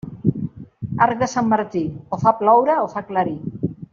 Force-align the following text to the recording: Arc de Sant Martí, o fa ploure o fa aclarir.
Arc 1.07 1.19
de 1.19 1.27
Sant 1.33 1.51
Martí, 1.51 1.83
o 2.17 2.21
fa 2.25 2.35
ploure 2.41 2.79
o 2.87 2.91
fa 2.95 3.05
aclarir. 3.07 3.39